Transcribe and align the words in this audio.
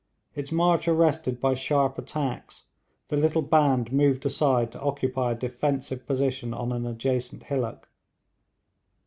Its 0.33 0.51
march 0.51 0.87
arrested 0.87 1.39
by 1.39 1.53
sharp 1.53 1.99
attacks, 1.99 2.63
the 3.09 3.15
little 3.15 3.43
band 3.43 3.93
moved 3.93 4.25
aside 4.25 4.71
to 4.71 4.81
occupy 4.81 5.33
a 5.33 5.35
defensive 5.35 6.07
position 6.07 6.55
on 6.55 6.71
an 6.71 6.87
adjacent 6.87 7.43
hillock. 7.43 7.87